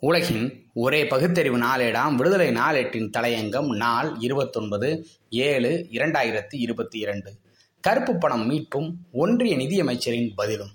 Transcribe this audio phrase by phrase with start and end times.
[0.00, 2.14] உலகின் ஒரே பகுத்தறிவு நாளேடாம்.
[2.14, 7.34] விடுதலை நாளேட்டின் தலையங்கம் நாள் இருபத்தொன்பது ஏழு இரண்டாயிரத்தி இருபத்தி இரண்டு.
[7.80, 10.70] கருப்பு பணம் மீட்பும் ஒன்றிய நிதியமைச்சரின் பதிலும்.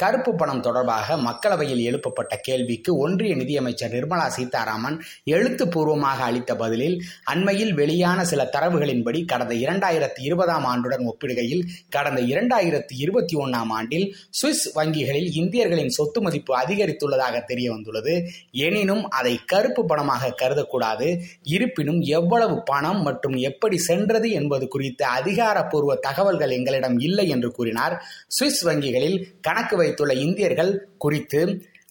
[0.00, 8.24] கருப்பு பணம் தொடர்பாக மக்களவையில் எழுப்பப்பட்ட கேள்விக்கு ஒன்றிய நிதியமைச்சர் நிர்மலா சீதாராமன் எழுத்துப்பூர்வமாக அளித்த பதிலில் அண்மையில் வெளியான
[8.24, 15.88] சில தரவுகளின்படி கடந்த இரண்டாயிரத்தி இருபதாம் ஆண்டுடன் ஒப்பிடுகையில் கடந்த இரண்டாயிரத்தி இருபத்தி ஒன்னாம் ஆண்டில் சுவிஸ் வங்கிகளில் இந்தியர்களின்
[15.88, 18.14] சொத்து மதிப்பு அதிகரித்துள்ளதாக தெரிய வந்துள்ளது
[18.50, 21.08] எனினும் அதை கருப்பு பணமாக கருதக்கூடாது.
[21.42, 27.96] இருப்பினும் எவ்வளவு பணம் மற்றும் எப்படி சென்றது என்பது குறித்த அதிகாரப்பூர்வ தகவல்கள் எங்களிடம் இல்லை என்று கூறினார்.
[28.38, 31.42] சுவிஸ் வங்கிகளில் கணக்கு வைத்துள்ள இந்தியர்கள் குறித்து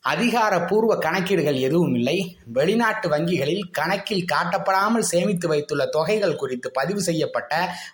[0.03, 2.17] அதிகாரப்பூர்வ கணக்கீடுகள் எதுவும் இல்லை.
[2.53, 7.53] வெளிநாட்டு வங்கிகளில் கணக்கில் காட்டப்படாமல் சேமித்து வைத்துள்ள தொகைகள் குறித்து பதிவு செய்யப்பட்ட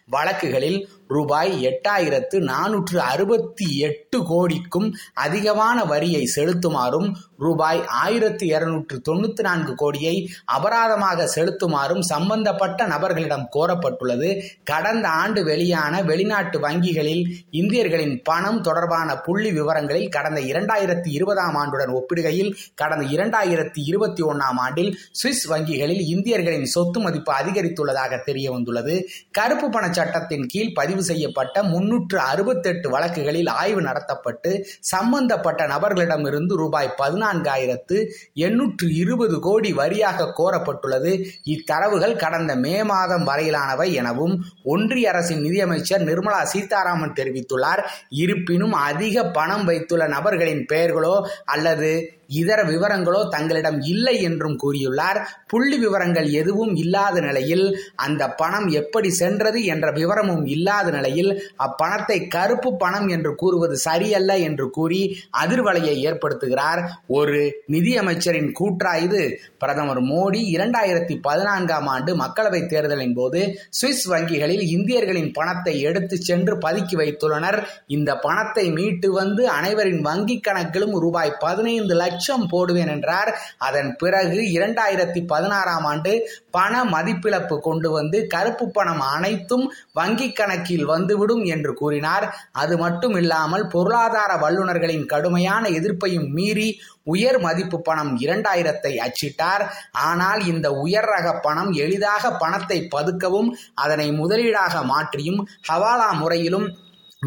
[0.09, 9.75] வழக்குகளில் ரூபாய் எட்டாயிரத்து நானூற்று அறுபத்தி எட்டு கோடிக்கும் அதிகமான வரியை செலுத்துமாறும் ரூபாய் ஆயிரத்து இருநூற்று தொண்ணூத்தி நான்கு
[9.75, 10.15] கோடியை
[10.57, 14.29] அபராதமாக செலுத்துமாறும் சம்பந்தப்பட்ட நபர்களிடம் கோரப்பட்டுள்ளது.
[14.63, 22.51] கடந்த ஆண்டு வெளியான வெளிநாட்டு வங்கிகளில் இந்தியர்களின் பணம் தொடர்பான புள்ளி விவரங்களில் கடந்த இரண்டாயிரத்தி இருபதாம் ஆண்டுடன் ஒப்பிடுகையில்
[22.76, 28.96] கடந்த இரண்டாயிரத்தி இருபத்தி ஒன்னாம் ஆண்டில் சுவிஸ் வங்கிகளில் இந்தியர்களின் சொத்து மதிப்பு அதிகரித்துள்ளதாக தெரிய வந்துள்ளது
[29.32, 34.52] கருப்பு பண சட்டத்தின் கீழ் பதிவு செய்யப்பட்ட முன்னூற்று அறுபத்தெட்டு வழக்குகளில் ஆய்வு நடத்தப்பட்டு
[34.91, 37.98] சம்பந்தப்பட்ட நபர்களிடமிருந்து ரூபாய் பதினான்காயிரத்து
[38.46, 41.12] எண்ணூற்று இருபது கோடி வரியாக கோரப்பட்டுள்ளது.
[41.54, 44.35] இத்தரவுகள் கடந்த மே மாதம் வரையிலானவை எனவும்
[44.74, 47.82] ஒன்றிய அரசின் நிதியமைச்சர் நிர்மலா சீதாராமன் தெரிவித்துள்ளார்.
[48.21, 51.15] இருப்பினும் அதிக பணம் வைத்துள்ள நபர்களின் பெயர்களோ
[51.54, 51.84] அல்லது
[52.39, 55.19] இதர விவரங்களோ தங்களிடம் இல்லை என்றும் கூறியுள்ளார்.
[55.47, 61.31] புள்ளி விவரங்கள் எதுவும் இல்லாத நிலையில் அந்த பணம் எப்படி சென்றது என்ற விவரமும் இல்லாத நிலையில்
[61.65, 65.01] அப்பணத்தை கருப்பு பணம் என்று கூறுவது சரியல்ல என்று கூறி
[65.44, 66.81] அதிர்வலையை ஏற்படுத்துகிறார்.
[67.07, 67.38] ஒரு
[67.72, 69.22] நிதியமைச்சரின் கூற்றா இது
[69.57, 73.41] பிரதமர் மோடி இரண்டாயிரத்தி பதினான்காம் ஆண்டு மக்களவை தேர்தலின் போது
[73.81, 77.59] சுவிஸ் வங்கிகளில் இந்தியர்களின் பணத்தை எடுத்து சென்று பதுக்கி வைத்துள்ளனர்.
[77.88, 83.30] இந்த பணத்தை மீட்டு வந்து அனைவரின் வங்கிக் கணக்கிலும் ரூபாய் பதினைந்து பதினைந்து லட்சம் போடுவேன் என்றார்.
[83.68, 86.12] அதன் பிறகு இரண்டாயிரத்தி பதினாறாம் ஆண்டு
[86.56, 89.66] பண மதிப்பிழப்பு கொண்டு வந்து கருப்பு பணம் அனைத்தும்
[90.00, 92.25] வங்கி கணக்கில் வந்துவிடும் என்று கூறினார்.
[92.63, 96.69] அது மட்டும் இல்லாமல் பொருளாதார வல்லுநர்களின் கடுமையான எதிர்ப்பையும் மீறி
[97.13, 99.63] உயர் மதிப்பு பணம் இரண்டாயிரத்தை அச்சிட்டார்.
[100.09, 103.52] ஆனால் இந்த உயர் ரக பணம் எளிதாக பணத்தை பதுக்கவும்
[103.84, 106.68] அதனை முதலீடாக மாற்றியும் ஹவாலா முறையிலும்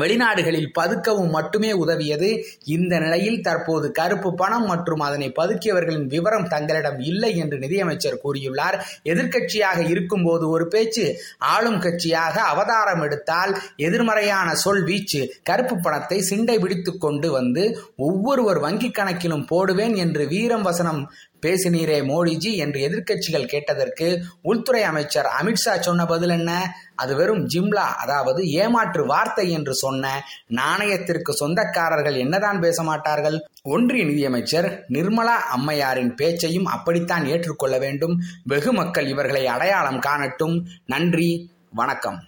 [0.01, 2.31] வெளிநாடுகளில் பதுக்கவும் மட்டுமே உதவியது.
[2.77, 8.79] இந்த நிலையில் தற்போது கருப்பு பணம் மற்றும் அதனை பதுக்கியவர்களின் விவரம் தங்களிடம் இல்லை என்று நிதியமைச்சர் கூறியுள்ளார்.
[9.05, 11.07] எதிர்க்கட்சியாக இருக்கும்போது ஒரு பேச்சு
[11.53, 13.53] ஆளும் கட்சியாக அவதாரம் எடுத்தால்
[13.87, 17.65] எதிர்மறையான சொல் வீச்சு கருப்பு பணத்தை சிண்டை பிடித்து கொண்டு வந்து
[18.09, 21.01] ஒவ்வொருவர் வங்கிக் கணக்கிலும் போடுவேன் என்று வீரம் வசனம்
[21.47, 26.75] பேசினீரே மோடிஜி என்று எதிர்க்கட்சிகள் கேட்டதற்கு உள்துறை அமைச்சர் அமித்ஷா சொன்ன பதில் என்ன?
[26.95, 33.47] அது வெறும் ஜிம்லா அதாவது ஏமாற்று வார்த்தை என்று சொன்ன நாணயத்திற்கு சொந்தக்காரர்கள் என்னதான் பேச மாட்டார்கள்?
[33.63, 38.17] ஒன்றிய நிதியமைச்சர் நிர்மலா அம்மையாரின் பேச்சையும் அப்படித்தான் ஏற்றுக்கொள்ள வேண்டும்.
[38.45, 40.67] வெகு மக்கள் இவர்களை அடையாளம் காணட்டும்.
[40.87, 42.21] நன்றி வணக்கம்.